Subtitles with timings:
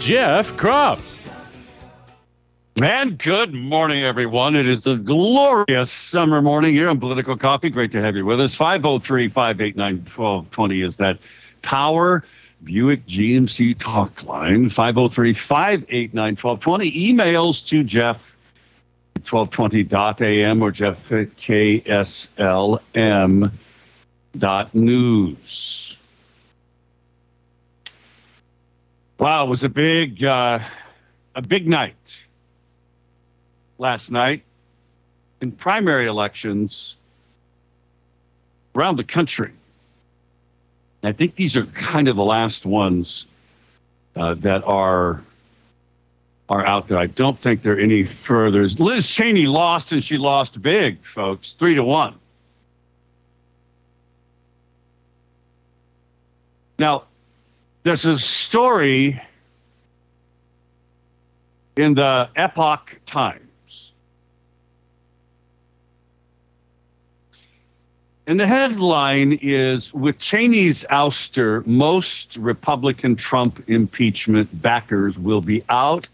[0.00, 1.02] Jeff Kropf.
[2.80, 4.54] And good morning, everyone.
[4.54, 7.70] It is a glorious summer morning here on Political Coffee.
[7.70, 8.54] Great to have you with us.
[8.54, 11.18] 503 589 1220 is that
[11.62, 12.22] Power
[12.62, 14.70] Buick GMC talk line.
[14.70, 16.92] 503 589 1220.
[17.12, 18.22] Emails to Jeff
[19.24, 22.80] 1220.am or Jeff at KSLM
[24.38, 25.96] dot news.
[29.18, 30.60] Wow, it was a big, uh,
[31.34, 32.16] a big night
[33.78, 34.44] last night
[35.40, 36.94] in primary elections
[38.76, 39.52] around the country.
[41.02, 43.26] I think these are kind of the last ones
[44.14, 45.20] uh, that are
[46.48, 46.98] are out there.
[46.98, 48.66] I don't think there are any further.
[48.66, 52.14] Liz Cheney lost, and she lost big, folks, three to one.
[56.78, 57.04] Now,
[57.82, 59.20] there's a story
[61.76, 63.92] in the Epoch Times.
[68.26, 76.08] And the headline is With Cheney's ouster, most Republican Trump impeachment backers will be out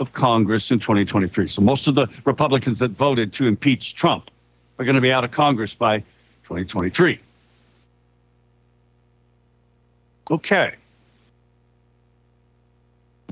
[0.00, 1.46] of Congress in 2023.
[1.46, 4.30] So most of the Republicans that voted to impeach Trump
[4.78, 5.98] are going to be out of Congress by
[6.44, 7.20] 2023.
[10.32, 10.74] Okay.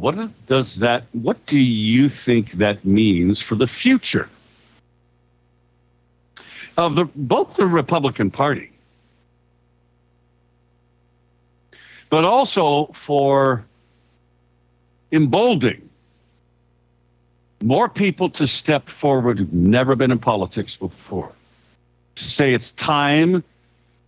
[0.00, 4.28] What does that what do you think that means for the future
[6.78, 8.70] of the both the Republican Party
[12.08, 13.64] but also for
[15.12, 15.88] emboldening
[17.62, 21.30] more people to step forward who've never been in politics before.
[22.16, 23.44] to Say it's time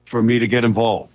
[0.07, 1.11] for me to get involved.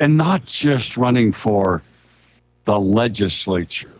[0.00, 1.82] And not just running for
[2.68, 3.90] the legislature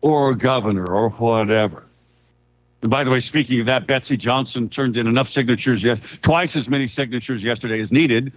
[0.00, 1.82] or governor or whatever.
[2.82, 6.54] And by the way, speaking of that, Betsy Johnson turned in enough signatures, yes, twice
[6.54, 8.32] as many signatures yesterday as needed.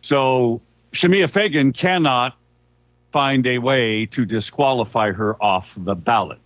[0.00, 0.60] So
[0.92, 2.36] Shemia Fagan cannot
[3.10, 6.38] find a way to disqualify her off the ballot.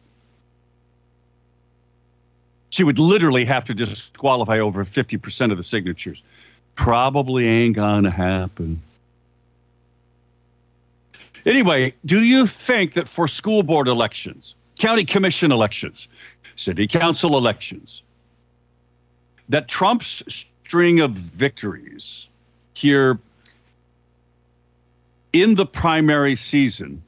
[2.71, 6.23] She would literally have to disqualify over 50% of the signatures.
[6.77, 8.81] Probably ain't gonna happen.
[11.45, 16.09] Anyway, do you think that for school board elections, county commission elections,
[16.57, 18.03] city council elections,
[19.49, 22.29] that Trump's string of victories
[22.75, 23.19] here
[25.33, 27.03] in the primary season,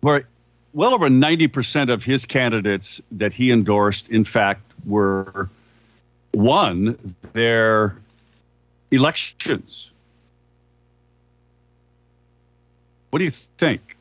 [0.00, 0.26] where
[0.72, 5.48] well over 90% of his candidates that he endorsed, in fact, were
[6.34, 6.98] won
[7.32, 7.96] their
[8.90, 9.90] elections.
[13.16, 13.96] What do you think?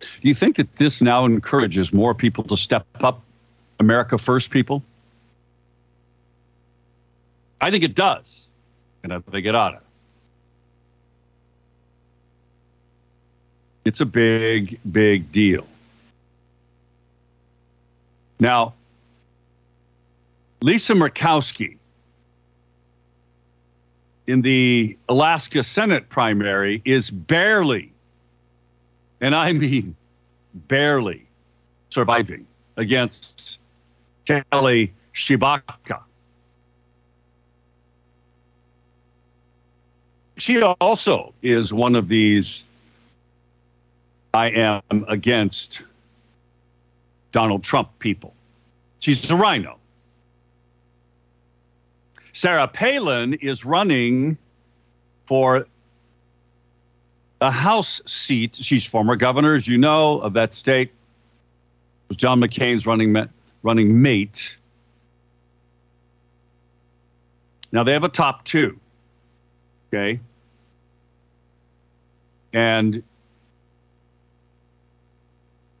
[0.00, 3.22] Do you think that this now encourages more people to step up
[3.78, 4.82] America First people?
[7.60, 8.48] I think it does.
[9.04, 9.80] And I think it ought to.
[13.84, 15.68] It's a big, big deal.
[18.40, 18.74] Now,
[20.62, 21.76] Lisa Murkowski
[24.26, 27.92] in the Alaska Senate primary is barely,
[29.20, 29.96] and I mean
[30.54, 31.26] barely,
[31.88, 32.46] surviving
[32.76, 33.58] against
[34.24, 36.00] Kelly Tshibaka.
[40.36, 42.64] She also is one of these
[44.34, 45.82] I am against
[47.32, 48.34] Donald Trump people.
[49.00, 49.78] She's a rhino.
[52.32, 54.38] Sarah Palin is running
[55.26, 55.66] for
[57.40, 58.56] a House seat.
[58.56, 60.88] She's former governor, as you know, of that state.
[60.88, 63.26] It was John McCain's running ma-
[63.62, 64.56] running mate.
[67.70, 68.78] Now they have a top two.
[69.88, 70.20] Okay.
[72.52, 73.02] And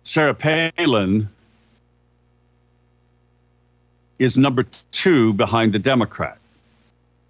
[0.04, 1.28] Sarah Palin
[4.18, 6.38] is number two behind the Democrat.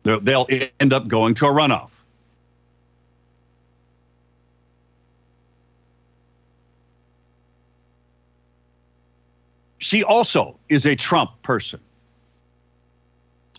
[0.03, 0.49] They'll
[0.81, 1.91] end up going to a runoff.
[9.79, 11.81] She also is a Trump person.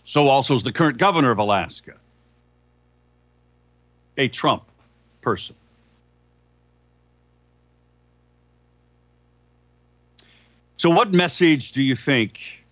[0.04, 1.94] So also is the current governor of Alaska.
[4.16, 4.64] A Trump
[5.22, 5.56] person.
[10.76, 12.63] So, what message do you think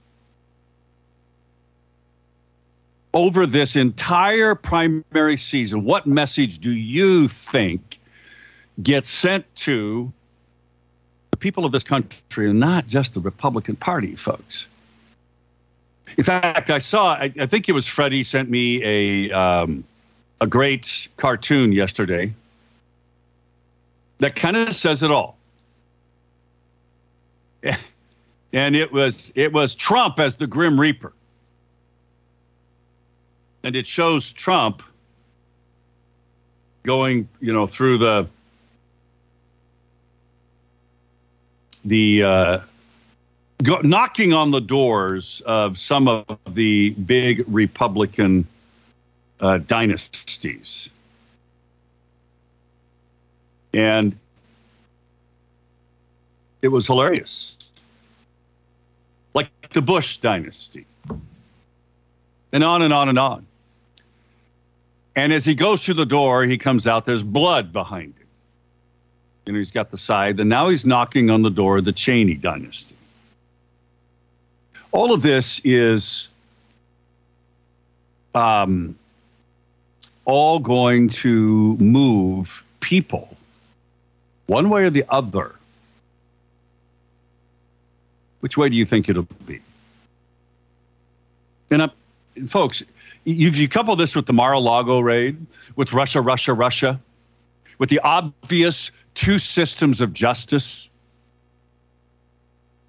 [3.15, 5.85] over this entire primary season?
[5.85, 7.99] What message do you think
[8.83, 10.13] gets sent to
[11.31, 14.67] the people of this country and not just the Republican Party, folks?
[16.17, 19.85] In fact, I saw, I, I think it was Freddie sent me a, um,
[20.41, 22.35] a great cartoon yesterday
[24.19, 25.37] that kind of says it all.
[28.53, 31.13] And it was it was Trump as the Grim Reaper.
[33.65, 34.83] And it shows Trump
[36.83, 38.27] going, you know, through the
[41.85, 42.61] the uh,
[43.63, 48.47] go, knocking on the doors of some of the big Republican
[49.41, 50.89] uh, dynasties.
[53.75, 54.17] And
[56.61, 57.57] it was hilarious.
[59.35, 60.87] Like the Bush dynasty.
[62.53, 63.47] And on and on and on.
[65.15, 68.27] And as he goes through the door, he comes out, there's blood behind him.
[69.47, 71.93] You know, he's got the side, and now he's knocking on the door of the
[71.93, 72.97] Cheney dynasty.
[74.93, 76.29] All of this is
[78.35, 78.97] um,
[80.25, 83.37] all going to move people
[84.47, 85.55] one way or the other.
[88.41, 89.61] Which way do you think it'll be?
[91.71, 91.89] And uh,
[92.49, 92.83] folks,
[93.25, 95.37] if you couple this with the Mar-a-Lago raid,
[95.77, 97.01] with Russia, Russia, Russia,
[97.79, 100.89] with the obvious two systems of justice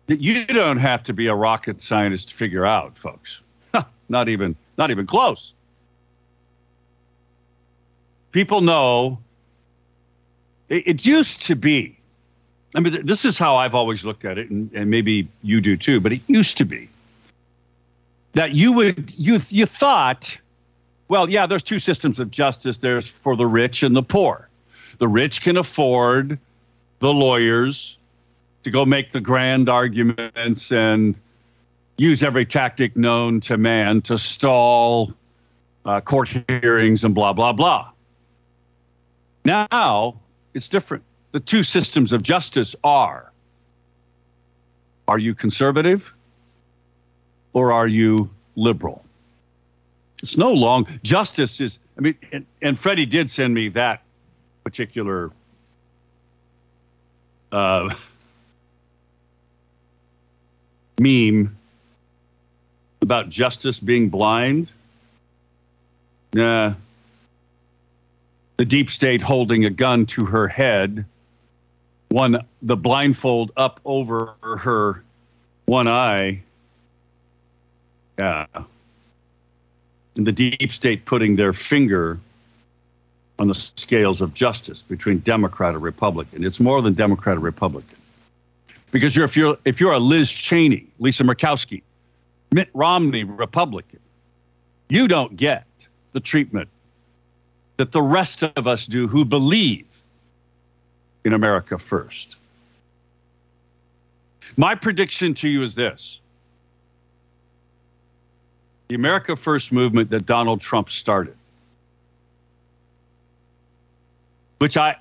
[0.07, 3.39] that you don't have to be a rocket scientist to figure out, folks.
[4.09, 5.53] not even, not even close.
[8.31, 9.19] People know
[10.69, 11.97] it, it used to be.
[12.75, 15.77] I mean, this is how I've always looked at it, and, and maybe you do
[15.77, 15.99] too.
[15.99, 16.89] But it used to be
[18.33, 20.37] that you would you you thought,
[21.07, 22.77] well, yeah, there's two systems of justice.
[22.77, 24.49] There's for the rich and the poor.
[24.97, 26.37] The rich can afford
[26.99, 27.97] the lawyers
[28.63, 31.15] to go make the grand arguments and
[31.97, 35.13] use every tactic known to man to stall
[35.85, 37.89] uh, court hearings and blah blah blah.
[39.45, 40.15] Now
[40.53, 41.03] it's different.
[41.33, 43.31] The two systems of justice are
[45.07, 46.13] are you conservative
[47.53, 49.03] or are you liberal?
[50.21, 54.01] It's no long justice is I mean and, and Freddie did send me that
[54.63, 55.31] particular
[57.51, 57.93] uh,
[60.99, 61.55] meme
[63.01, 64.71] about justice being blind.
[66.33, 66.73] Nah,
[68.57, 71.05] the deep state holding a gun to her head,
[72.09, 75.03] one the blindfold up over her
[75.65, 76.41] one eye.
[78.19, 78.63] Uh, yeah.
[80.15, 82.19] And the deep state putting their finger
[83.39, 86.43] on the scales of justice between Democrat and Republican.
[86.43, 87.97] It's more than Democrat and Republican.
[88.91, 91.81] Because you're, if you're if you're a Liz Cheney, Lisa Murkowski,
[92.51, 93.99] Mitt Romney Republican,
[94.87, 95.65] you don't get
[96.11, 96.69] the treatment
[97.77, 99.87] that the rest of us do who believe
[101.25, 102.35] in America first.
[104.57, 106.19] My prediction to you is this
[108.87, 111.35] the America First movement that Donald Trump started,
[114.59, 114.95] which I,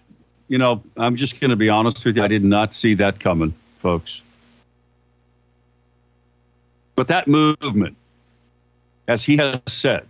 [0.48, 3.20] you know, I'm just going to be honest with you, I did not see that
[3.20, 4.20] coming, folks.
[6.94, 7.96] But that movement,
[9.08, 10.06] as he has said,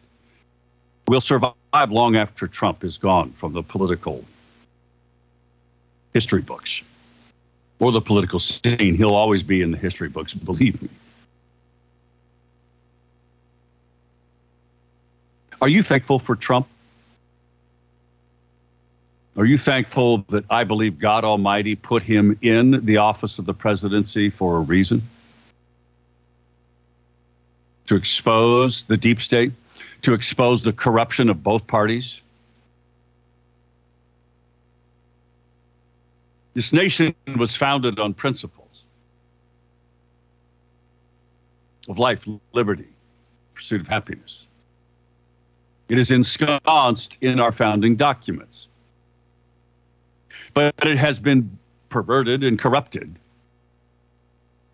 [1.09, 1.55] will survive
[1.89, 4.25] long after Trump is gone from the political
[6.13, 6.83] history books
[7.79, 8.95] or the political scene.
[8.95, 10.89] He'll always be in the history books, believe me.
[15.63, 16.67] Are you thankful for Trump?
[19.39, 23.55] Are you thankful that I believe God Almighty put him in the office of the
[23.55, 25.01] presidency for a reason?
[27.87, 29.53] To expose the deep state?
[30.03, 32.21] to expose the corruption of both parties?
[36.55, 38.85] This nation was founded on principles
[41.89, 42.89] of life, liberty,
[43.55, 44.47] pursuit of happiness.
[45.89, 48.69] It is ensconced in our founding documents.
[50.55, 51.59] But it has been
[51.89, 53.19] perverted and corrupted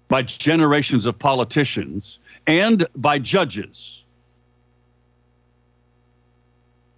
[0.09, 4.03] by generations of politicians and by judges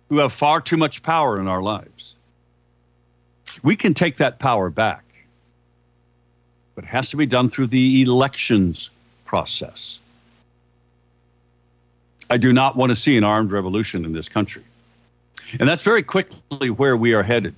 [0.08, 2.14] who have far too much power in our lives.
[3.62, 5.04] We can take that power back,
[6.74, 8.90] but it has to be done through the elections
[9.24, 9.98] process.
[12.30, 14.62] I do not want to see an armed revolution in this country.
[15.58, 17.54] And that's very quickly where we are headed.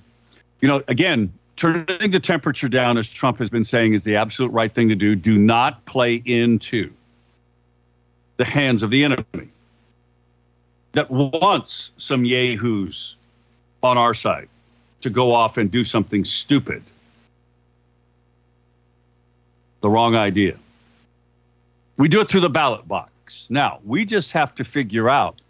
[0.61, 4.51] You know, again, turning the temperature down, as Trump has been saying, is the absolute
[4.51, 5.15] right thing to do.
[5.15, 6.91] Do not play into
[8.37, 9.49] the hands of the enemy
[10.93, 13.15] that wants some yahoos
[13.83, 14.49] on our side
[15.01, 16.81] to go off and do something stupid.
[19.81, 20.57] The wrong idea.
[21.97, 23.12] We do it through the ballot box.
[23.49, 25.41] Now, we just have to figure out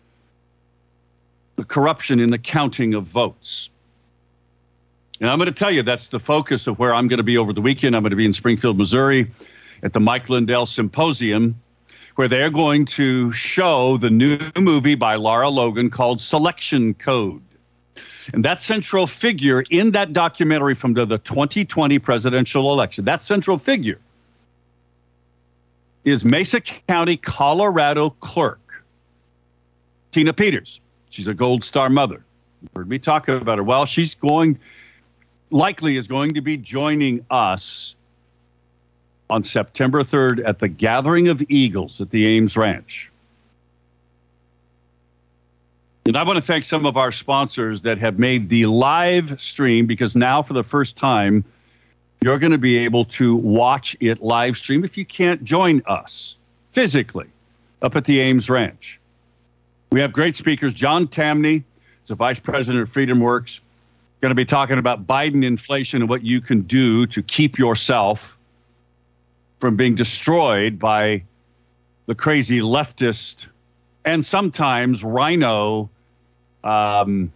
[1.56, 3.70] the corruption in the counting of votes.
[5.20, 7.38] And I'm going to tell you that's the focus of where I'm going to be
[7.38, 7.96] over the weekend.
[7.96, 9.32] I'm going to be in Springfield, Missouri
[9.84, 11.60] at the Mike Lindell Symposium,
[12.16, 17.42] where they're going to show the new movie by Lara Logan called Selection Code.
[18.34, 24.00] And that central figure in that documentary from the 2020 presidential election, that central figure
[26.04, 28.84] is Mesa County, Colorado clerk,
[30.12, 30.80] Tina Peters.
[31.10, 32.24] She's a Gold Star mother.
[32.62, 33.64] You heard me talk about her.
[33.64, 34.60] Well, she's going,
[35.50, 37.96] likely is going to be joining us
[39.30, 43.10] on September 3rd at the Gathering of Eagles at the Ames Ranch.
[46.06, 49.86] And I want to thank some of our sponsors that have made the live stream
[49.86, 51.46] because now, for the first time,
[52.24, 56.36] you're going to be able to watch it live stream if you can't join us
[56.72, 57.28] physically
[57.82, 59.00] up at the Ames Ranch.
[59.92, 60.74] We have great speakers.
[60.74, 61.64] John Tamny
[62.02, 63.62] is the vice president of Freedom Works.
[64.22, 68.38] Going to be talking about Biden inflation and what you can do to keep yourself
[69.60, 71.24] from being destroyed by
[72.06, 73.48] the crazy leftist
[74.06, 75.90] and sometimes rhino
[76.64, 77.32] um,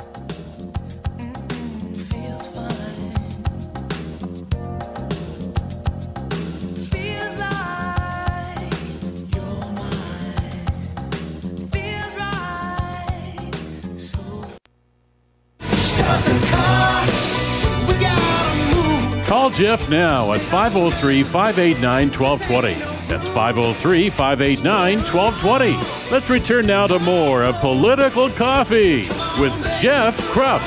[19.57, 22.75] Jeff now at 503 589 1220.
[23.07, 26.11] That's 503 589 1220.
[26.11, 28.97] Let's return now to more of Political Coffee
[29.41, 30.61] with Jeff Kropf.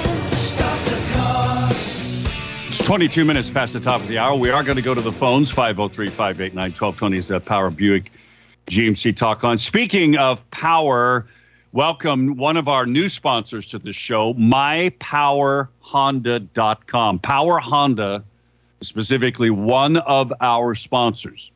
[2.66, 4.35] It's 22 minutes past the top of the hour.
[4.35, 5.52] We are going to go to the phones.
[5.52, 8.11] 503 589 1220 is the Power Buick
[8.66, 9.56] GMC talk on.
[9.56, 11.28] Speaking of power,
[11.70, 17.18] welcome one of our new sponsors to the show, mypowerhonda.com.
[17.20, 18.25] Power Honda,
[18.81, 21.51] specifically one of our sponsors.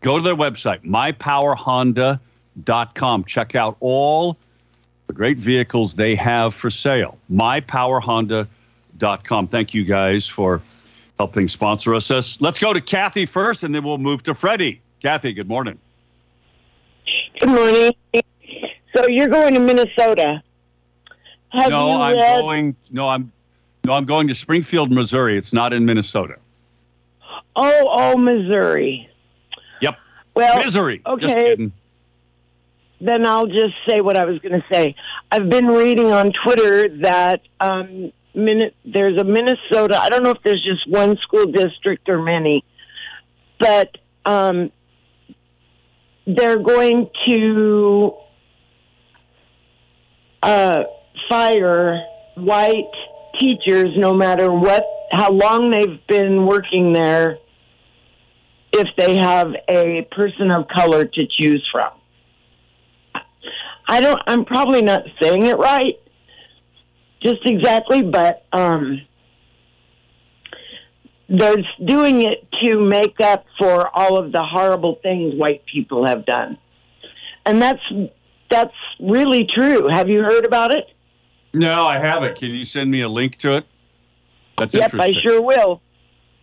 [0.00, 3.24] Go to their website, mypowerhonda.com.
[3.24, 4.36] Check out all
[5.06, 7.18] the great vehicles they have for sale.
[7.32, 9.48] mypowerhonda.com.
[9.48, 10.62] Thank you guys for
[11.18, 12.10] helping sponsor us.
[12.10, 14.80] Us- Let's go to Kathy first, and then we'll move to Freddie.
[15.00, 15.78] Kathy, good morning.
[17.40, 17.92] Good morning.
[18.96, 20.42] So you're going to Minnesota.
[21.50, 22.76] Have no, you I'm going.
[22.90, 23.30] No, I'm.
[23.84, 25.36] No, I'm going to Springfield, Missouri.
[25.36, 26.36] It's not in Minnesota.
[27.54, 29.08] Oh, oh, Missouri.
[29.82, 29.94] Yep,
[30.34, 31.02] Well, Missouri.
[31.20, 31.40] Just okay.
[31.40, 31.72] kidding.
[33.00, 34.94] then I'll just say what I was going to say.
[35.30, 40.00] I've been reading on Twitter that um, Min- there's a Minnesota.
[40.00, 42.64] I don't know if there's just one school district or many,
[43.60, 44.72] but um,
[46.26, 48.14] they're going to
[50.42, 50.84] uh,
[51.28, 52.00] fire
[52.34, 52.90] white
[53.38, 57.38] teachers, no matter what, how long they've been working there,
[58.72, 61.90] if they have a person of color to choose from.
[63.86, 64.20] I don't.
[64.26, 66.00] I'm probably not saying it right,
[67.22, 69.02] just exactly, but um,
[71.28, 76.24] they're doing it to make up for all of the horrible things white people have
[76.24, 76.56] done,
[77.44, 77.82] and that's
[78.50, 79.88] that's really true.
[79.92, 80.86] Have you heard about it?
[81.54, 82.36] No, I haven't.
[82.36, 83.66] Can you send me a link to it?
[84.58, 85.80] That's yep, I sure will.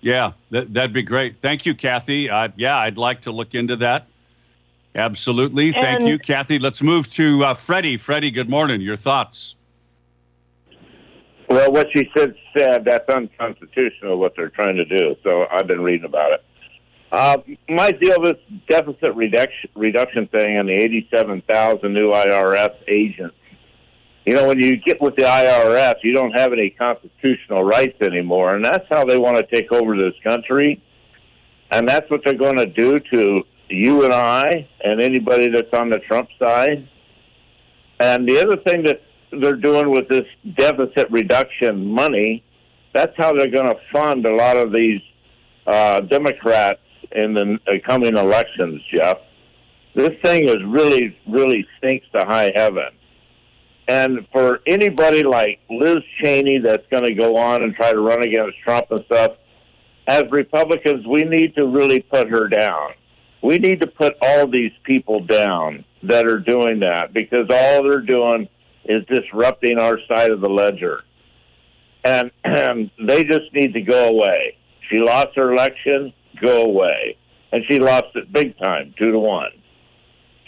[0.01, 1.35] Yeah, that, that'd be great.
[1.41, 2.29] Thank you, Kathy.
[2.29, 4.07] Uh, yeah, I'd like to look into that.
[4.95, 5.71] Absolutely.
[5.71, 6.59] Thank you, Kathy.
[6.59, 7.97] Let's move to uh, Freddie.
[7.97, 8.81] Freddie, good morning.
[8.81, 9.55] Your thoughts?
[11.49, 15.15] Well, what she said said that's unconstitutional what they're trying to do.
[15.23, 16.43] So I've been reading about it.
[17.11, 17.37] Uh,
[17.69, 18.37] my deal with
[18.69, 23.35] deficit reduction reduction thing and the eighty-seven thousand new IRS agents.
[24.25, 28.55] You know, when you get with the IRS, you don't have any constitutional rights anymore,
[28.55, 30.81] and that's how they want to take over this country.
[31.71, 35.89] And that's what they're going to do to you and I and anybody that's on
[35.89, 36.87] the Trump side.
[37.99, 39.01] And the other thing that
[39.31, 40.25] they're doing with this
[40.55, 42.43] deficit reduction money,
[42.93, 44.99] that's how they're going to fund a lot of these
[45.65, 46.81] uh, Democrats
[47.13, 49.17] in the coming elections, Jeff.
[49.95, 52.89] This thing is really, really stinks to high heaven.
[53.87, 58.23] And for anybody like Liz Cheney that's going to go on and try to run
[58.23, 59.33] against Trump and stuff,
[60.07, 62.91] as Republicans, we need to really put her down.
[63.41, 68.01] We need to put all these people down that are doing that because all they're
[68.01, 68.47] doing
[68.85, 71.01] is disrupting our side of the ledger.
[72.03, 74.57] And, and they just need to go away.
[74.89, 77.17] She lost her election, go away.
[77.51, 79.51] And she lost it big time, two to one.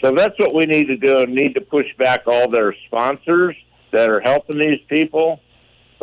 [0.04, 3.56] So that's what we need to do and need to push back all their sponsors
[3.90, 5.40] that are helping these people.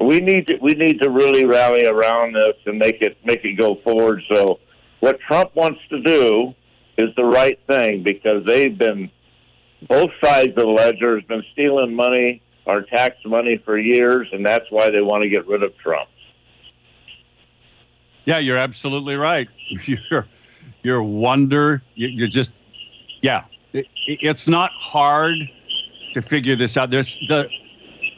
[0.02, 3.54] We need to we need to really rally around this and make it make it
[3.60, 4.24] go forward.
[4.28, 4.60] So
[5.02, 6.56] what Trump wants to do
[6.98, 9.12] is the right thing because they've been
[9.88, 14.44] both sides of the ledger has been stealing money, our tax money for years, and
[14.44, 16.10] that's why they want to get rid of Trump.
[18.26, 19.48] Yeah, you're absolutely right.
[19.86, 20.26] You're
[20.82, 21.84] you're wonder.
[21.94, 22.52] you- You're just
[23.22, 23.44] yeah.
[23.74, 25.38] It, it's not hard
[26.14, 26.92] to figure this out.
[26.92, 27.50] There's the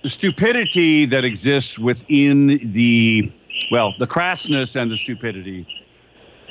[0.01, 3.31] the stupidity that exists within the
[3.71, 5.65] well, the crassness and the stupidity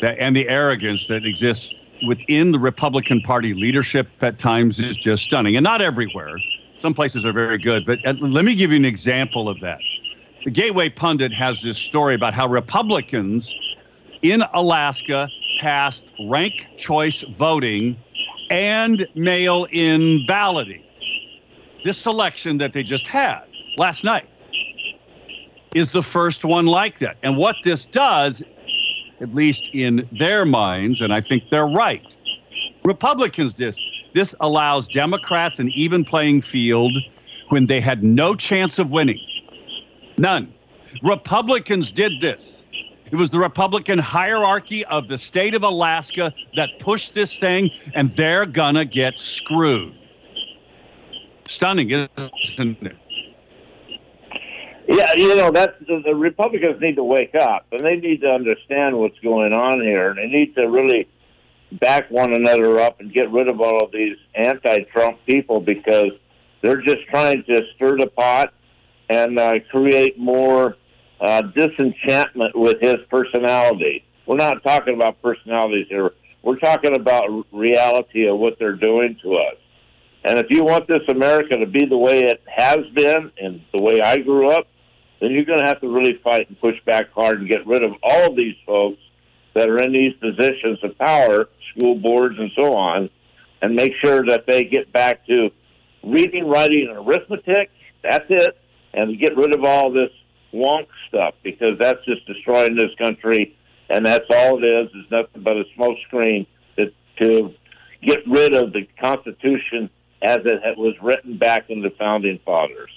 [0.01, 1.73] that and the arrogance that exists
[2.07, 6.37] within the Republican Party leadership at times is just stunning, and not everywhere.
[6.81, 9.79] Some places are very good, but let me give you an example of that.
[10.45, 13.55] The Gateway Pundit has this story about how Republicans
[14.23, 15.29] in Alaska
[15.61, 17.97] passed rank choice voting
[18.53, 20.85] and mail in balloting.
[21.85, 23.41] This election that they just had
[23.79, 24.29] last night
[25.75, 27.17] is the first one like that.
[27.23, 28.43] And what this does,
[29.23, 32.15] at least in their minds, and I think they're right,
[32.85, 33.81] Republicans did.
[34.15, 36.93] This allows Democrats an even playing field
[37.49, 39.21] when they had no chance of winning.
[40.19, 40.53] None.
[41.03, 42.65] Republicans did this.
[43.13, 48.11] It was the Republican hierarchy of the state of Alaska that pushed this thing, and
[48.17, 49.95] they're gonna get screwed.
[51.47, 52.97] Stunning, isn't it?
[54.89, 58.31] Yeah, you know that's the, the Republicans need to wake up and they need to
[58.31, 60.09] understand what's going on here.
[60.09, 61.07] and They need to really
[61.73, 66.11] back one another up and get rid of all of these anti-Trump people because
[66.63, 68.53] they're just trying to stir the pot
[69.09, 70.77] and uh, create more
[71.23, 74.05] uh, disenchantment with his personality.
[74.27, 76.11] We're not talking about personalities here.
[76.43, 79.57] We're talking about reality of what they're doing to us.
[80.25, 83.83] And if you want this America to be the way it has been and the
[83.83, 84.67] way I grew up,
[85.21, 87.85] then you're going to have to really fight and push back hard and get rid
[87.85, 88.99] of all of these folks
[89.55, 93.09] that are in these positions of power, school boards and so on,
[93.61, 95.51] and make sure that they get back to
[96.03, 97.71] reading, writing, and arithmetic.
[98.03, 98.59] That's it.
[98.93, 100.11] And get rid of all this
[100.53, 103.57] wonk stuff because that's just destroying this country.
[103.89, 107.55] And that's all it is, is nothing but a smoke screen to, to
[108.03, 109.91] get rid of the Constitution
[110.23, 112.91] as it was written back in the founding fathers.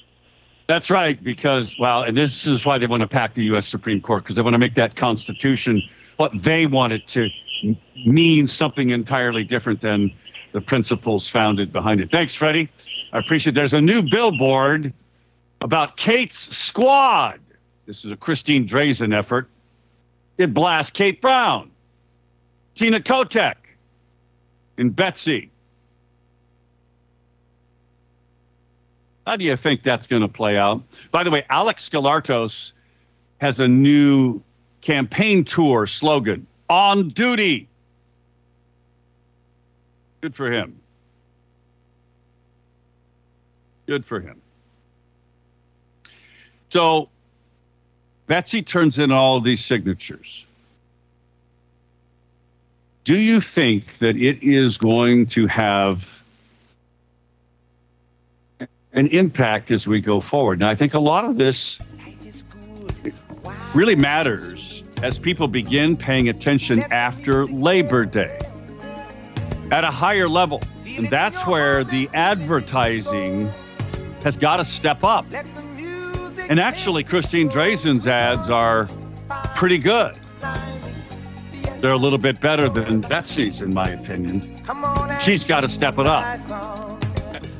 [0.67, 3.67] That's right, because, well, and this is why they want to pack the U.S.
[3.67, 5.81] Supreme Court, because they want to make that Constitution
[6.17, 7.29] what they want it to
[8.05, 10.11] mean something entirely different than
[10.53, 12.09] the principles founded behind it.
[12.09, 12.69] Thanks, Freddie.
[13.11, 13.55] I appreciate it.
[13.55, 14.93] There's a new billboard
[15.61, 17.39] about Kate's Squad.
[17.85, 19.47] This is a Christine Drazan effort.
[20.37, 21.71] It blasts Kate Brown,
[22.73, 23.55] Tina Kotek,
[24.77, 25.51] and Betsy.
[29.25, 30.83] How do you think that's going to play out?
[31.11, 32.71] By the way, Alex Skarlatos
[33.39, 34.41] has a new
[34.81, 37.67] campaign tour slogan on duty.
[40.21, 40.79] Good for him.
[43.87, 44.41] Good for him.
[46.69, 47.09] So
[48.27, 50.45] Betsy turns in all these signatures.
[53.03, 56.09] Do you think that it is going to have
[58.93, 60.59] an impact as we go forward?
[60.59, 61.77] Now, I think a lot of this
[63.75, 68.39] really matters as people begin paying attention after Labor Day
[69.71, 70.61] at a higher level.
[70.85, 73.51] And that's where the advertising
[74.23, 75.25] has got to step up.
[76.49, 78.87] And actually, Christine Drazan's ads are
[79.55, 80.17] pretty good.
[81.79, 84.41] They're a little bit better than Betsy's, in my opinion.
[85.19, 86.23] She's got to step it up.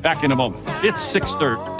[0.02, 0.62] Back in a moment.
[0.84, 1.75] It's 6:30.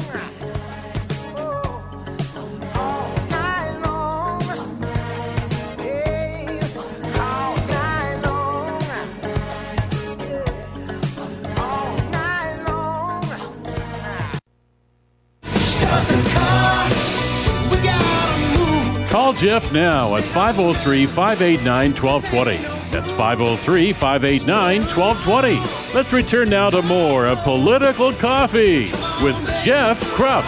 [19.39, 22.57] Jeff now at 503 589 1220.
[22.91, 25.95] That's 503 589 1220.
[25.95, 28.85] Let's return now to more of Political Coffee
[29.23, 30.45] with Jeff Kropf.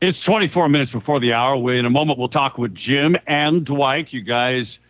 [0.00, 1.72] It's 24 minutes before the hour.
[1.72, 4.12] In a moment, we'll talk with Jim and Dwight.
[4.12, 4.80] You guys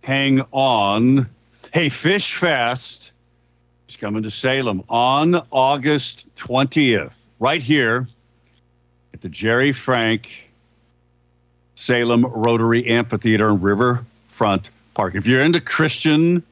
[0.00, 1.28] hang on.
[1.74, 3.05] Hey, Fish Fest
[3.88, 8.08] is coming to Salem on August 20th, right here
[9.14, 10.50] at the Jerry Frank
[11.76, 15.14] Salem Rotary Amphitheater in Riverfront Park.
[15.14, 16.42] If you're into Christian,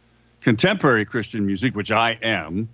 [0.41, 2.69] contemporary Christian music, which I am,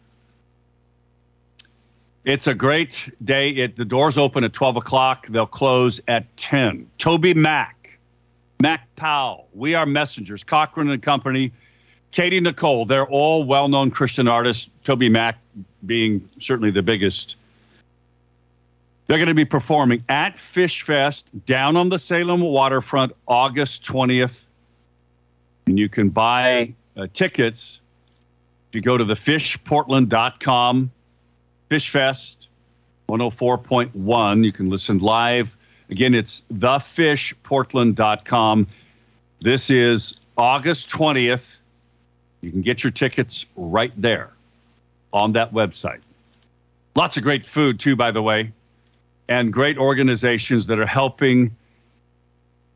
[2.25, 3.51] it's a great day.
[3.51, 5.27] It, the doors open at 12 o'clock.
[5.29, 6.87] They'll close at 10.
[6.99, 7.73] TobyMac,
[8.61, 11.51] Mac Powell, We Are Messengers, Cochren and Company,
[12.13, 12.89] Katy Nichole.
[12.89, 14.71] They're all well known Christian artists.
[14.85, 15.35] TobyMac
[15.87, 17.37] being certainly the biggest.
[19.07, 24.35] They're going to be performing at Fish Fest down on the Salem waterfront August 20th.
[25.67, 27.81] And you can buy uh, tickets
[28.69, 30.93] if you go to thefishportland.com.
[31.69, 32.49] Fish Fest
[33.09, 34.45] 104.1.
[34.45, 35.57] You can listen live.
[35.91, 38.69] Again, it's thefishportland.com.
[39.41, 41.57] This is August 20th.
[42.41, 44.31] You can get your tickets right there
[45.13, 46.01] on that website.
[46.97, 48.53] Lots of great food, too, by the way,
[49.29, 51.55] and great organizations that are helping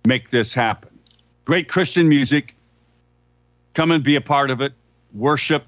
[0.06, 0.90] make this happen.
[1.44, 2.54] Great Christian music.
[3.74, 4.72] Come and be a part of it.
[5.14, 5.64] Worship,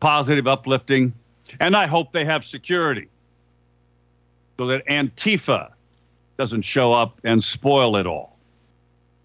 [0.00, 1.12] positive, uplifting.
[1.60, 3.08] And I hope they have security
[4.58, 5.70] so that Antifa
[6.38, 8.36] doesn't show up and spoil it all.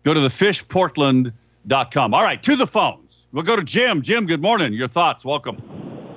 [0.04, 2.14] Go to thefishportland.com.
[2.14, 3.11] All right, to the phones.
[3.34, 4.02] We'll go to Jim.
[4.02, 4.74] Jim, good morning.
[4.74, 5.24] Your thoughts.
[5.24, 5.56] Welcome.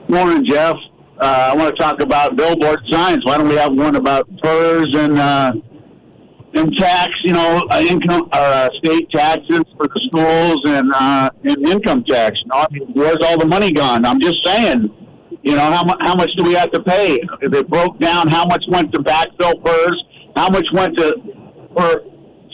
[0.09, 0.74] Morning, Jeff.
[1.20, 3.24] Uh, I want to talk about billboard signs.
[3.24, 5.53] Why don't we have one about PERS and uh,
[6.55, 7.12] and tax?
[7.22, 12.37] You know, uh, income uh, state taxes for the schools and uh, and income tax.
[12.42, 14.05] You know, I mean, where's all the money gone?
[14.05, 14.90] I'm just saying.
[15.44, 17.20] You know, how how much do we have to pay?
[17.42, 20.05] If it broke down, how much went to backfill PERS?
[20.35, 21.14] How much went to
[21.77, 22.03] for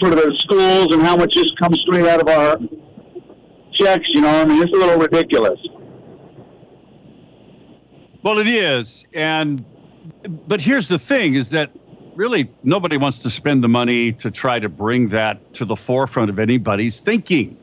[0.01, 2.59] for the schools, and how much just comes straight out of our
[3.81, 4.09] checks?
[4.09, 5.59] You know, I mean, it's a little ridiculous.
[8.23, 9.65] Well, it is, and
[10.47, 11.71] but here's the thing: is that
[12.15, 16.29] really nobody wants to spend the money to try to bring that to the forefront
[16.29, 17.57] of anybody's thinking.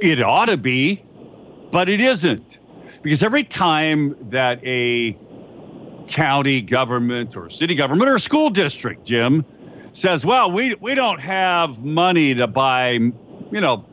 [0.00, 1.04] It ought to be,
[1.70, 2.58] but it isn't,
[3.02, 5.16] because every time that a
[6.08, 9.44] county government or city government or school district, Jim,
[9.92, 13.84] says, "Well, we we don't have money to buy, you know,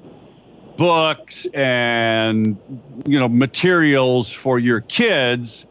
[0.78, 2.58] books and
[3.06, 5.66] you know materials for your kids."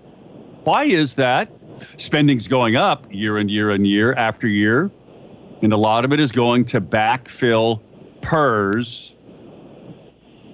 [0.65, 1.51] Why is that?
[1.99, 4.91] Spending's going up year and year and year after year,
[5.63, 7.81] and a lot of it is going to backfill
[8.23, 9.15] PERS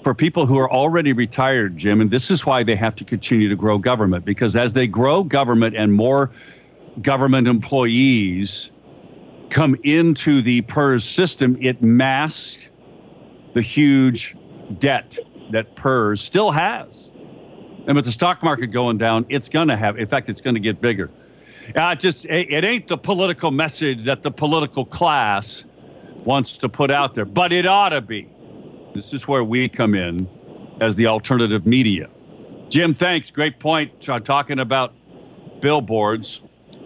[0.03, 3.49] for people who are already retired, Jim, and this is why they have to continue
[3.49, 6.31] to grow government because as they grow government and more
[7.03, 8.71] government employees
[9.51, 12.71] come into the PERS system, it masks
[13.55, 14.37] the huge
[14.79, 15.19] debt
[15.51, 17.11] that PERS still has.
[17.87, 20.55] And with the stock market going down, it's going to have, in fact, it's going
[20.55, 21.11] to get bigger.
[21.75, 25.65] Uh, just it, ain't the political message that the political class
[26.25, 28.29] wants to put out there, but it ought to be.
[28.95, 30.29] This is where we come in
[30.81, 32.09] as the alternative media.
[32.69, 33.31] Jim, thanks.
[33.31, 33.93] Great point.
[34.03, 34.95] Talking about
[35.61, 36.41] billboards.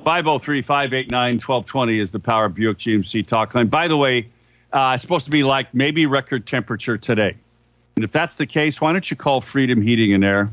[0.04, 3.68] 503 589 1220 is the Power of Buick GMC talk line.
[3.68, 4.28] By the way,
[4.72, 7.36] uh, it's supposed to be like maybe record temperature today.
[7.96, 10.50] And if that's the case, why don't you call Freedom Heating and Air?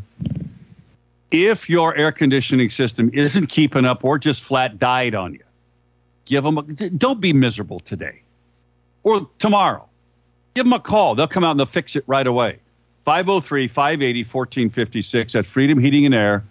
[1.32, 5.44] If your air conditioning system isn't keeping up or just flat died on you,
[6.26, 8.22] give them a, don't be miserable today
[9.04, 9.88] or tomorrow.
[10.54, 11.16] Give them a call.
[11.16, 12.60] They'll come out and they'll fix it right away.
[13.06, 16.44] 503 580 1456 at Freedom Heating and Air.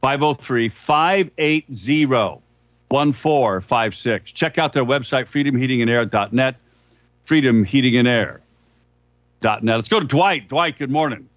[0.00, 4.32] 503 580 1456.
[4.32, 6.56] Check out their website, freedomheatingandair.net.
[9.40, 9.76] Freedomheatingandair.net.
[9.76, 10.48] Let's go to Dwight.
[10.48, 11.28] Dwight, good morning.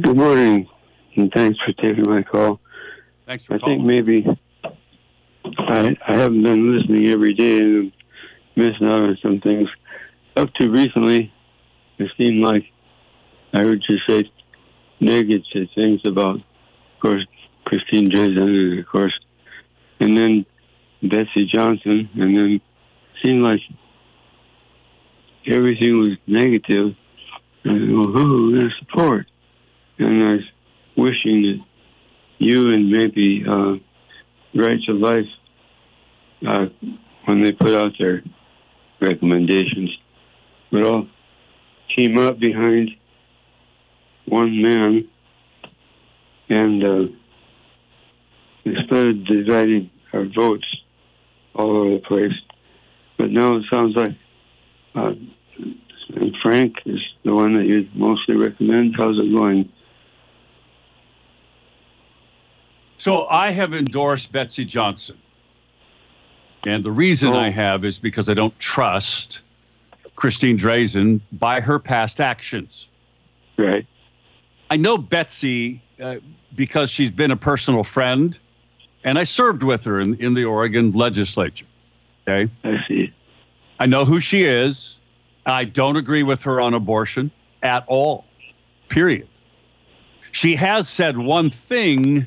[0.00, 0.68] Good morning,
[1.16, 2.60] and thanks for taking my call.
[3.26, 3.78] Thanks for I calling.
[3.78, 4.26] think maybe
[5.58, 7.92] I I haven't been listening every day and
[8.56, 9.68] missing out on some things.
[10.36, 11.32] Up to recently,
[11.98, 12.64] it seemed like
[13.54, 14.30] I heard you say
[15.00, 17.26] negative things about, of course,
[17.64, 19.18] Christine Drazan, of course,
[20.00, 20.44] and then
[21.02, 22.62] Betsy Johnson, and then it
[23.22, 23.60] seemed like
[25.46, 26.94] everything was negative.
[27.64, 29.26] And who are going to support?
[29.98, 30.44] And I was
[30.96, 31.64] wishing that
[32.38, 33.74] you and maybe uh,
[34.54, 35.26] Right to Life,
[36.46, 36.66] uh,
[37.24, 38.22] when they put out their
[39.00, 39.90] recommendations,
[40.70, 41.08] would all
[41.94, 42.90] team up behind
[44.26, 45.08] one man
[46.48, 47.12] and uh,
[48.64, 50.66] instead of dividing our votes
[51.54, 52.32] all over the place.
[53.18, 54.16] But now it sounds like
[54.94, 55.12] uh,
[55.58, 58.94] and Frank is the one that you mostly recommend.
[58.96, 59.70] How's it going?
[62.98, 65.18] So I have endorsed Betsy Johnson.
[66.66, 67.38] And the reason Oh.
[67.38, 69.40] I have is because I don't trust
[70.16, 72.88] Christine Drazan by her past actions.
[73.56, 73.86] Right.
[74.70, 76.16] I know Betsy uh,
[76.54, 78.36] because she's been a personal friend,
[79.04, 81.66] and I served with her in, in the Oregon legislature.
[82.26, 82.50] Okay.
[82.64, 83.12] I see.
[83.78, 84.96] I know who she is.
[85.46, 87.30] I don't agree with her on abortion
[87.62, 88.24] at all,
[88.88, 89.28] period.
[90.32, 92.26] She has said one thing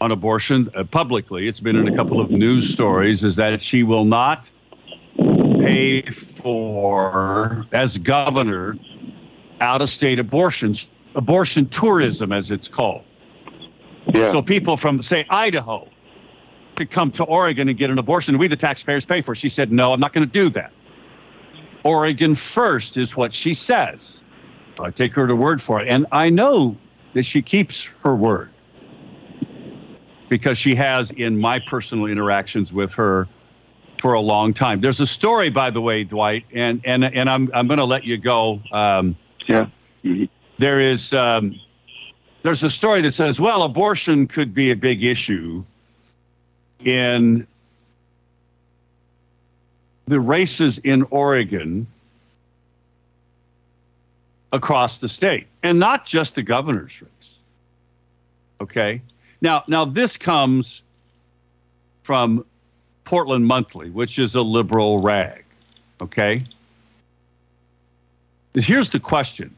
[0.00, 1.48] on abortion uh, publicly.
[1.48, 4.48] It's been in a couple of news stories is that she will not
[5.16, 8.78] pay for, as governor,
[9.60, 13.02] out of state abortions, abortion tourism, as it's called.
[14.12, 14.30] Yeah.
[14.30, 15.88] So people from, say, Idaho
[16.76, 18.36] could come to Oregon and get an abortion.
[18.38, 19.36] We, the taxpayers, pay for it.
[19.36, 20.72] She said, no, I'm not going to do that.
[21.84, 24.20] Oregon first is what she says.
[24.80, 25.88] I take her to word for it.
[25.88, 26.76] And I know
[27.12, 28.50] that she keeps her word
[30.28, 33.28] because she has in my personal interactions with her
[33.98, 34.80] for a long time.
[34.80, 38.04] There's a story, by the way, Dwight, and, and, and I'm, I'm going to let
[38.04, 38.60] you go.
[38.72, 39.16] Um,
[39.46, 39.66] yeah.
[40.58, 41.58] There is um,
[42.42, 45.64] there's a story that says, well, abortion could be a big issue
[46.84, 47.46] in
[50.06, 51.86] the races in Oregon
[54.52, 57.10] across the state, and not just the governor's race.
[58.60, 59.00] Okay,
[59.40, 60.82] now now this comes
[62.02, 62.44] from
[63.04, 65.44] Portland Monthly, which is a liberal rag.
[66.00, 66.44] Okay.
[68.54, 69.54] Here's the question.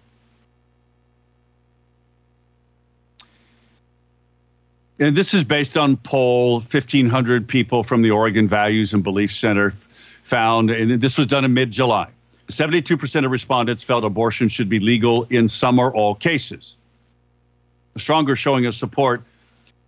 [4.98, 9.74] and this is based on poll 1500 people from the oregon values and belief center
[10.26, 12.08] found and this was done in mid-july.
[12.48, 16.76] 72% of respondents felt abortion should be legal in some or all cases.
[17.94, 19.22] A stronger showing of support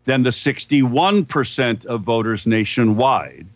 [0.04, 3.46] than the 61% of voters nationwide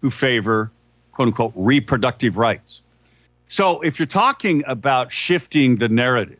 [0.00, 0.70] who favor
[1.12, 2.82] quote unquote reproductive rights.
[3.48, 6.38] So if you're talking about shifting the narrative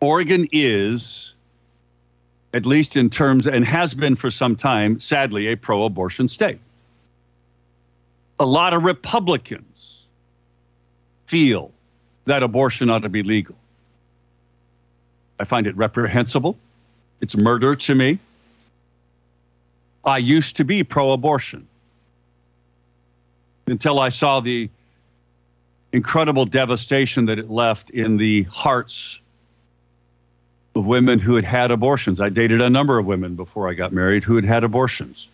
[0.00, 1.34] Oregon is,
[2.52, 6.58] at least in terms, and has been for some time, sadly, a pro abortion state.
[8.38, 10.00] A lot of Republicans
[11.26, 11.70] feel
[12.24, 13.54] that abortion ought to be legal.
[15.38, 16.56] I find it reprehensible.
[17.20, 18.18] It's murder to me.
[20.04, 21.66] I used to be pro abortion.
[23.66, 24.68] until I saw the
[25.92, 29.20] incredible devastation that it left in the hearts
[30.74, 32.20] of women who had had abortions.
[32.20, 35.26] I dated a number of women before I got married who had had abortions.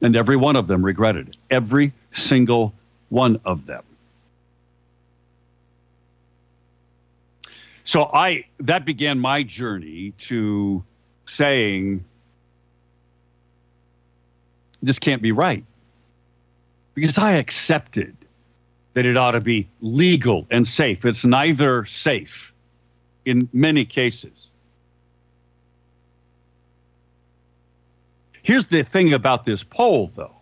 [0.00, 1.36] And every one of them regretted it.
[1.50, 2.72] Every single
[3.10, 3.84] one of them.
[7.84, 10.82] So I that began my journey to
[11.26, 12.04] saying
[14.82, 15.64] this can't be right.
[16.94, 18.16] Because I accepted
[18.94, 21.04] that it ought to be legal and safe.
[21.04, 22.51] It's neither safe
[23.24, 24.48] in many cases.
[28.42, 30.34] Here's the thing about this poll, though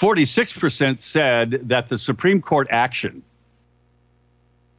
[0.00, 3.22] 46% said that the Supreme Court action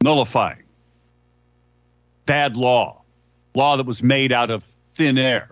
[0.02, 0.64] nullifying
[2.26, 3.02] bad law,
[3.54, 4.64] law that was made out of
[4.94, 5.48] thin air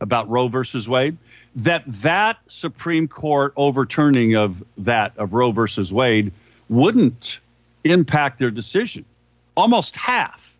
[0.00, 1.16] about Roe versus Wade,
[1.56, 6.30] that that Supreme Court overturning of that of Roe versus Wade
[6.68, 7.40] wouldn't
[7.90, 9.04] impact their decision.
[9.56, 10.54] Almost half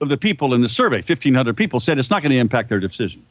[0.00, 2.80] of the people in the survey, 1,500 people, said it's not going to impact their
[2.80, 3.24] decision.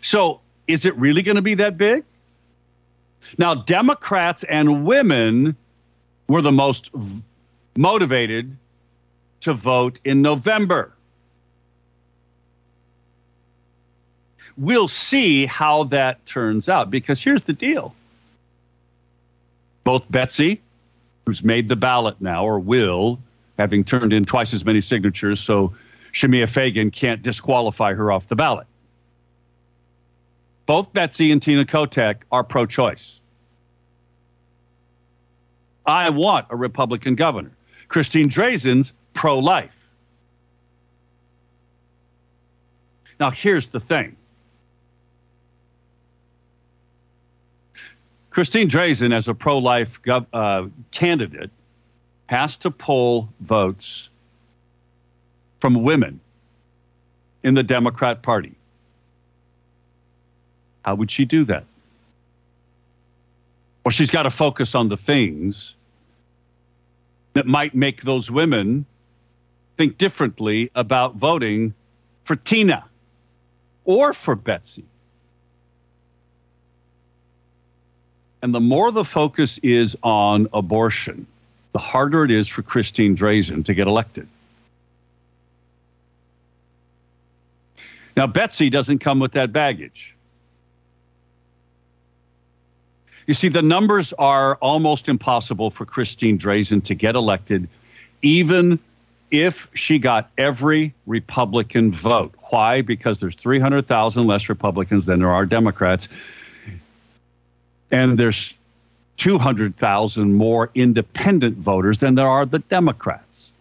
[0.00, 2.04] So, is it really going to be that big?
[3.38, 5.56] Now, Democrats and women
[6.28, 7.22] were the most v-
[7.76, 8.56] motivated
[9.40, 10.92] to vote in November.
[14.56, 17.94] We'll see how that turns out because here's the deal.
[19.82, 20.60] Both Betsy,
[21.26, 23.18] who's made the ballot now or will,
[23.58, 25.74] having turned in twice as many signatures, so
[26.12, 28.66] Shemia Fagan can't disqualify her off the ballot.
[30.66, 33.20] Both Betsy and Tina Kotek are pro choice.
[35.84, 37.50] I want a Republican governor.
[37.88, 39.74] Christine Drazan's pro life.
[43.20, 44.16] Now, here's the thing
[48.34, 51.50] Christine Drazan, as a pro life gov- uh, candidate,
[52.26, 54.08] has to pull votes
[55.60, 56.18] from women
[57.44, 58.52] in the Democrat Party.
[60.84, 61.62] How would she do that?
[63.84, 65.76] Well, she's got to focus on the things
[67.34, 68.84] that might make those women
[69.76, 71.72] think differently about voting
[72.24, 72.84] for Tina
[73.84, 74.84] or for Betsy.
[78.44, 81.26] And the more the focus is on abortion,
[81.72, 84.28] the harder it is for Christine Drazan to get elected.
[88.14, 90.14] Now, Betsy doesn't come with that baggage.
[93.26, 97.66] You see, the numbers are almost impossible for Christine Drazan to get elected,
[98.20, 98.78] even
[99.30, 102.34] if she got every Republican vote.
[102.50, 102.82] Why?
[102.82, 106.10] Because there's 300,000 less Republicans than there are Democrats,
[107.94, 108.54] and there's
[109.18, 113.52] 200,000 more independent voters than there are the Democrats.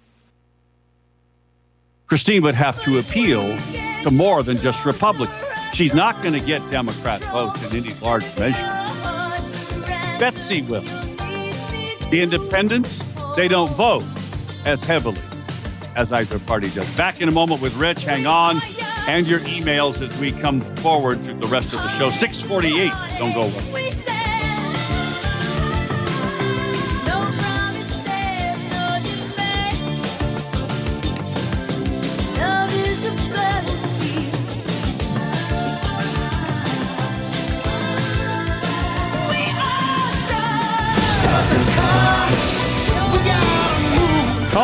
[2.07, 3.55] Christine would have to appeal
[4.01, 5.37] to more than just Republicans.
[5.73, 8.63] She's not going to get Democrat votes in any large measure.
[10.19, 10.81] Betsy will.
[12.09, 13.03] The independents,
[13.35, 14.03] they don't vote
[14.65, 15.21] as heavily
[15.95, 16.89] as either party does.
[16.95, 18.03] Back in a moment with Rich.
[18.03, 18.61] Hang on.
[19.07, 22.09] And your emails as we come forward through the rest of the show.
[22.09, 22.91] 648.
[23.19, 24.12] Don't go away.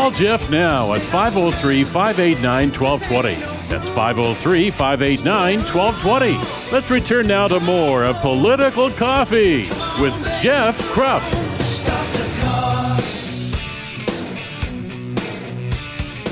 [0.10, 3.36] Call Jeff now at 503 589 1220.
[3.68, 6.74] That's 503 589 1220.
[6.74, 9.70] Let's return now to more of Political Coffee
[10.02, 11.22] with Jeff Kropf.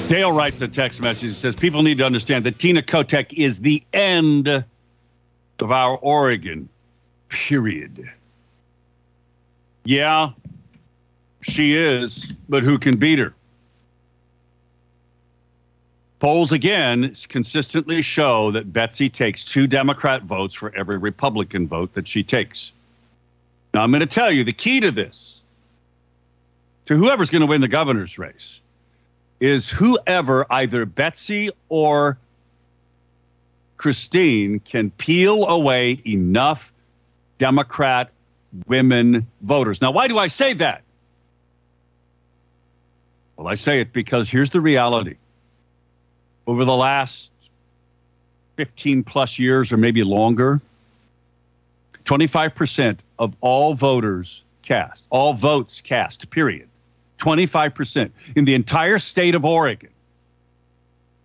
[0.10, 3.60] Dale writes a text message that says people need to understand that Tina Kotek is
[3.60, 6.68] the end of our Oregon.
[7.30, 8.10] Period.
[9.84, 10.32] Yeah,
[11.44, 13.36] she is, but who can beat her?
[16.20, 22.08] Polls again consistently show that Betsy takes two Democrat votes for every Republican vote that
[22.08, 22.72] she takes.
[23.74, 25.42] Now, I'm going to tell you the key to this,
[26.88, 28.60] to whoever's going to win the governor's race,
[29.40, 32.18] is whoever either Betsy or
[33.78, 36.74] Christine can peel away enough
[37.38, 38.10] Democrat
[38.66, 39.82] women voters.
[39.82, 40.82] Now, why do I say that?
[43.36, 45.18] Well, I say it because here's the reality
[46.48, 47.32] over the last
[48.56, 50.60] 15 plus years or maybe longer,
[52.06, 56.68] 25% of all voters cast, all votes cast, period.
[57.20, 59.90] 25% in the entire state of Oregon,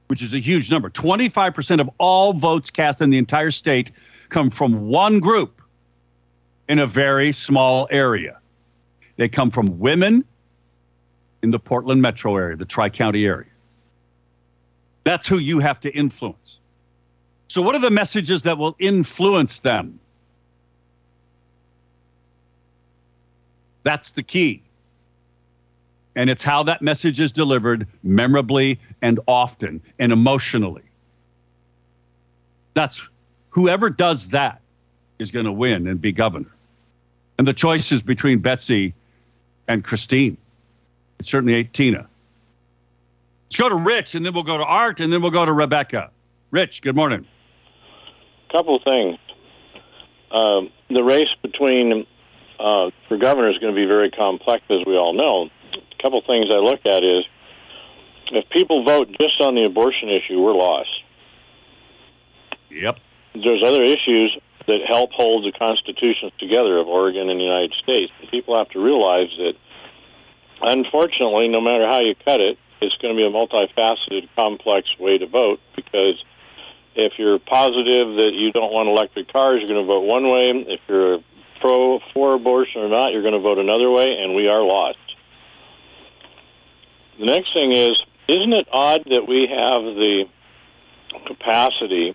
[0.08, 0.90] which is a huge number.
[0.90, 3.92] 25% of all votes cast in the entire state
[4.28, 5.60] come from one group
[6.68, 8.38] in a very small area.
[9.16, 10.24] They come from women
[11.42, 13.51] in the Portland metro area, the Tri County area.
[15.04, 16.58] That's who you have to influence.
[17.48, 19.98] So, what are the messages that will influence them?
[23.82, 24.62] That's the key.
[26.14, 30.82] And it's how that message is delivered memorably and often and emotionally.
[32.74, 33.06] That's
[33.50, 34.60] whoever does that
[35.18, 36.52] is going to win and be governor.
[37.38, 38.94] And the choice is between Betsy
[39.68, 40.36] and Christine.
[41.18, 42.08] It certainly Tina.
[43.52, 45.52] Let's go to Rich, and then we'll go to Art, and then we'll go to
[45.52, 46.10] Rebecca.
[46.52, 47.26] Rich, good morning.
[48.50, 49.18] couple of things.
[50.30, 52.06] Um, the race between
[52.58, 55.50] uh, for governor is going to be very complex, as we all know.
[55.74, 57.26] A couple of things I look at is
[58.30, 60.88] if people vote just on the abortion issue, we're lost.
[62.70, 63.00] Yep.
[63.34, 64.34] There's other issues
[64.66, 68.10] that help hold the constitutions together of Oregon and the United States.
[68.18, 69.52] And people have to realize that,
[70.62, 75.18] unfortunately, no matter how you cut it, it's going to be a multifaceted, complex way
[75.18, 76.22] to vote because
[76.94, 80.50] if you're positive that you don't want electric cars, you're going to vote one way.
[80.68, 81.18] If you're
[81.60, 84.98] pro for abortion or not, you're going to vote another way, and we are lost.
[87.18, 90.24] The next thing is, isn't it odd that we have the
[91.26, 92.14] capacity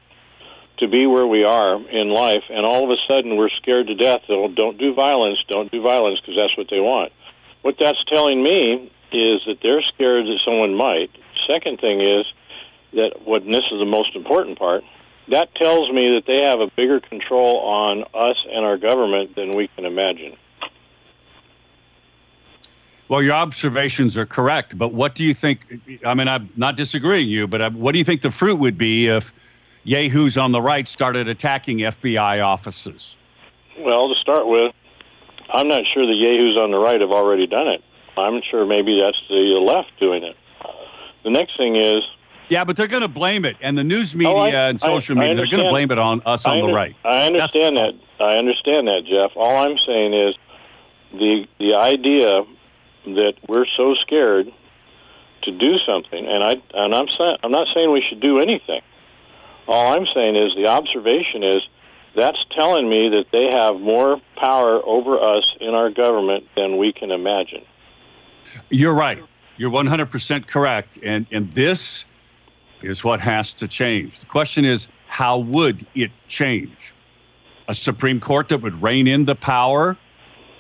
[0.79, 3.95] to be where we are in life, and all of a sudden we're scared to
[3.95, 4.21] death.
[4.29, 7.11] Oh, don't do violence, don't do violence, because that's what they want.
[7.63, 11.09] What that's telling me is that they're scared that someone might.
[11.47, 12.25] Second thing is
[12.93, 14.83] that what and this is the most important part.
[15.29, 19.51] That tells me that they have a bigger control on us and our government than
[19.51, 20.37] we can imagine.
[23.09, 25.81] Well, your observations are correct, but what do you think?
[26.05, 29.07] I mean, I'm not disagreeing you, but what do you think the fruit would be
[29.07, 29.33] if
[29.83, 33.15] yahoos on the right started attacking FBI offices?
[33.79, 34.73] Well, to start with,
[35.51, 37.83] I'm not sure the yahoos on the right have already done it.
[38.17, 40.35] I'm sure maybe that's the left doing it.
[41.23, 42.03] The next thing is,
[42.49, 45.17] Yeah, but they're going to blame it, and the news media Oh, I- and social
[45.17, 46.95] I- I media, they're going to blame it on us on I the right.
[47.03, 47.93] I understand that.
[48.19, 49.31] I understand that, Jeff.
[49.35, 50.35] All I'm saying is
[51.13, 52.43] the the idea
[53.05, 54.51] that we're so scared
[55.43, 58.81] to do something, and I and I'm saying I'm not saying we should do anything.
[59.67, 61.57] All I'm saying is the observation is
[62.15, 66.91] that's telling me that they have more power over us in our government than we
[66.93, 67.63] can imagine.
[68.69, 69.23] You're right.
[69.57, 70.99] You're 100% correct.
[71.03, 72.05] And, and this
[72.81, 74.19] is what has to change.
[74.19, 76.93] The question is, how would it change?
[77.67, 79.97] A Supreme Court that would rein in the power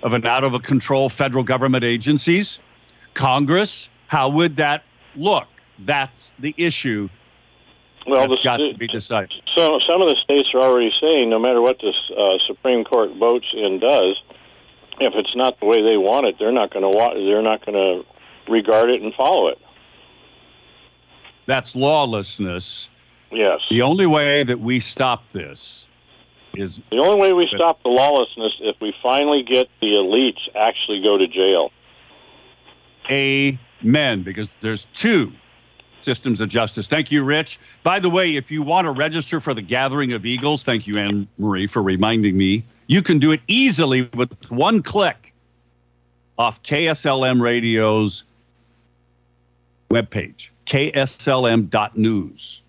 [0.03, 2.59] of an out of control federal government agencies?
[3.13, 3.89] Congress?
[4.07, 4.83] How would that
[5.15, 5.47] look?
[5.79, 7.09] That's the issue
[8.07, 9.33] Well, that's the got to be decided.
[9.55, 13.15] So some of the states are already saying no matter what the uh, Supreme Court
[13.15, 14.21] votes and does,
[14.99, 17.65] if it's not the way they want it, they're not going to wa- they're not
[17.65, 19.57] going to regard it and follow it.
[21.45, 22.89] That's lawlessness.
[23.31, 23.59] Yes.
[23.69, 25.85] The only way that we stop this
[26.53, 31.01] is The only way we stop the lawlessness if we finally get the elites actually
[31.01, 31.71] go to jail.
[33.09, 35.31] amen, because there's two
[36.03, 36.87] systems of justice.
[36.87, 37.59] Thank you, Rich.
[37.83, 40.95] By the way, if you want to register for the Gathering of Eagles, thank you,
[40.95, 42.63] Anne Marie, for reminding me.
[42.87, 45.33] You can do it easily with one click
[46.37, 48.23] off KSLM Radio's
[49.89, 52.61] webpage, kslm.news.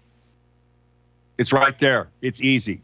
[1.38, 2.08] It's right there.
[2.20, 2.80] It's easy.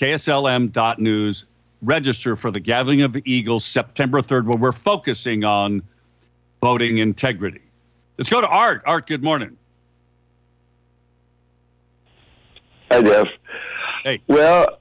[0.00, 1.44] KSLM.news.
[1.80, 5.82] Register for the Gathering of Eagles September 3rd, where we're focusing on
[6.60, 7.60] voting integrity.
[8.18, 8.82] Let's go to Art.
[8.84, 9.56] Art, good morning.
[12.90, 13.28] Hi, Jeff.
[14.02, 14.20] Hey.
[14.26, 14.80] Well,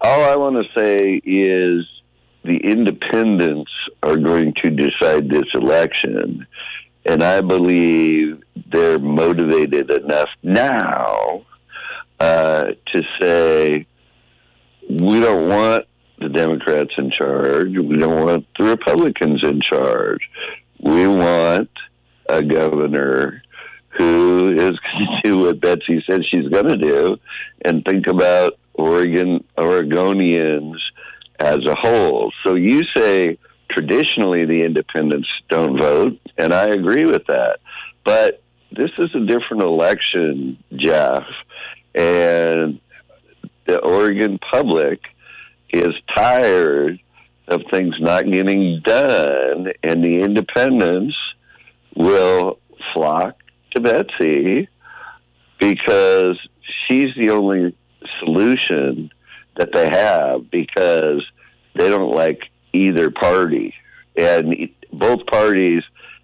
[0.00, 1.84] all I want to say is
[2.44, 3.72] the independents
[4.04, 6.46] are going to decide this election,
[7.04, 8.40] and I believe
[8.70, 11.44] they're motivated enough now
[12.20, 13.86] uh, to say
[14.88, 15.86] we don't want
[16.20, 20.30] the Democrats in charge, we don't want the Republicans in charge.
[20.78, 21.70] We want
[22.28, 23.42] a governor
[23.90, 27.18] who is going to do what Betsy said she's going to do
[27.64, 30.76] and think about Oregon Oregonians
[31.38, 32.32] as a whole.
[32.44, 33.38] So you say
[33.70, 37.58] traditionally the independents don't vote, and I agree with that.
[38.04, 41.24] But this is a different election, Jeff,
[41.94, 42.80] and
[43.66, 45.00] the Oregon public
[45.70, 47.00] is tired
[47.48, 51.16] of things not getting done, and the independents
[51.94, 52.58] will
[52.94, 53.36] flock
[53.72, 54.68] to Betsy
[55.58, 56.38] because
[56.86, 57.76] she's the only
[58.20, 59.10] solution
[59.56, 61.22] that they have because
[61.74, 63.74] they don't like either party.
[64.16, 65.82] And both parties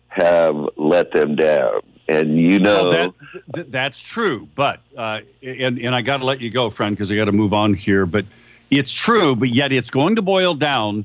[0.09, 1.81] have let them down.
[2.09, 3.15] And you know, Well,
[3.53, 7.13] that, that's true, but uh, and and I got to let you go, friend, because
[7.13, 8.07] I got to move on here.
[8.07, 8.25] But
[8.71, 11.05] it's true, but yet it's going to boil down.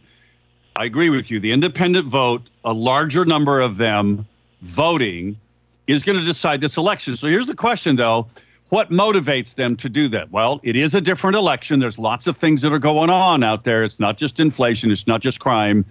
[0.77, 1.41] I agree with you.
[1.41, 4.25] The independent vote, a larger number of them
[4.63, 5.37] voting,
[5.87, 7.15] is going to decide this election.
[7.17, 8.27] So here's the question, though:
[8.69, 10.31] What motivates them to do that?
[10.31, 11.79] Well, it is a different election.
[11.79, 13.83] There's lots of things that are going on out there.
[13.83, 14.91] It's not just inflation.
[14.91, 15.85] It's not just crime.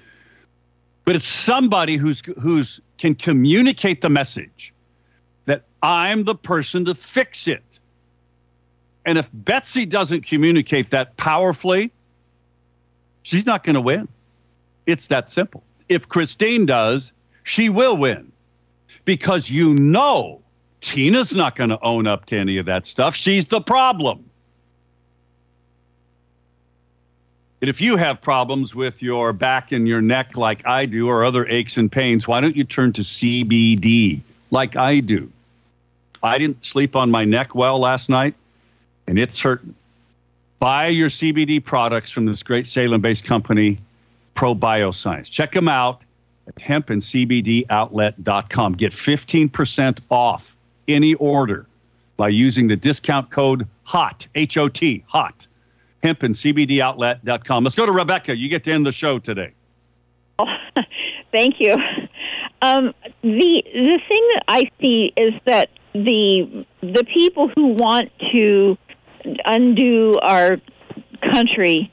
[1.04, 4.72] But it's somebody who's who's can communicate the message
[5.44, 7.80] that I'm the person to fix it.
[9.04, 11.90] And if Betsy doesn't communicate that powerfully,
[13.22, 14.06] she's not going to win.
[14.86, 15.64] It's that simple.
[15.88, 17.12] If Christine does,
[17.42, 18.32] she will win
[19.04, 20.40] because you know
[20.80, 23.14] Tina's not going to own up to any of that stuff.
[23.14, 24.28] She's the problem.
[27.60, 31.24] And if you have problems with your back and your neck like I do, or
[31.24, 35.30] other aches and pains, why don't you turn to CBD like I do?
[36.24, 38.34] I didn't sleep on my neck well last night,
[39.06, 39.76] and it's hurting.
[40.58, 43.78] Buy your CBD products from this great Salem based company,
[44.34, 45.30] Pro Bioscience.
[45.30, 46.02] Check them out
[46.58, 48.72] hempandcbdoutlet.com.
[48.74, 50.56] Get 15% off
[50.88, 51.66] any order
[52.16, 55.46] by using the discount code HOT, H O T, HOT
[56.02, 57.64] hempandcbdoutlet.com.
[57.64, 58.36] Let's go to Rebecca.
[58.36, 59.52] You get to end the show today.
[61.32, 61.76] Thank you.
[62.60, 68.76] Um, the the thing that I see is that the the people who want to
[69.44, 70.60] undo our
[71.32, 71.92] country,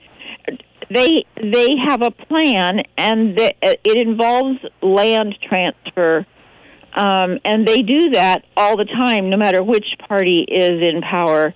[0.90, 6.26] they they have a plan, and the, it involves land transfer,
[6.94, 11.54] um, and they do that all the time, no matter which party is in power.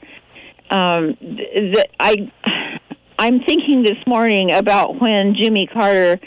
[0.70, 2.32] Um, th- th- I
[3.18, 6.20] I'm thinking this morning about when Jimmy Carter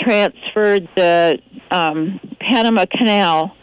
[0.00, 1.38] transferred the
[1.70, 3.56] um, Panama Canal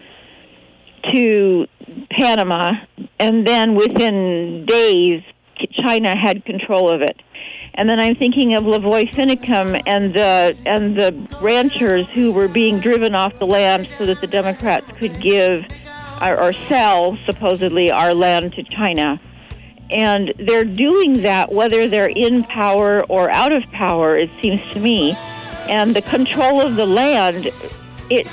[1.13, 1.67] to
[2.11, 2.71] Panama,
[3.19, 5.21] and then within days,
[5.79, 7.21] China had control of it.
[7.77, 11.11] And then I'm thinking of Lavoy Finicum and the and the
[11.41, 15.65] ranchers who were being driven off the land so that the Democrats could give
[16.21, 19.19] or, or sell supposedly our land to China.
[19.91, 24.79] And they're doing that whether they're in power or out of power, it seems to
[24.79, 25.13] me.
[25.67, 27.47] And the control of the land,
[28.09, 28.27] it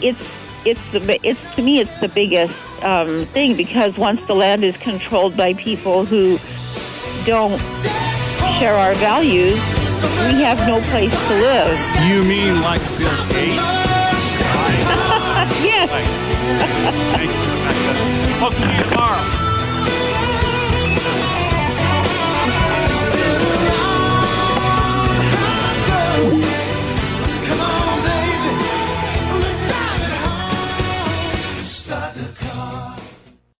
[0.00, 0.24] it's
[0.64, 2.54] it's the it's to me it's the biggest
[2.84, 6.38] um, thing because once the land is controlled by people who
[7.24, 7.60] don't
[8.58, 9.54] share our values,
[10.26, 11.78] we have no place to live.
[12.06, 13.56] You mean like Bill Gates?
[15.62, 15.88] yes.
[18.40, 18.82] Hook me.